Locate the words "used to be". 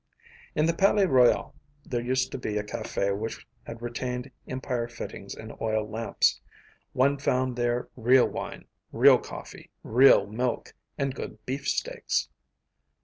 2.01-2.57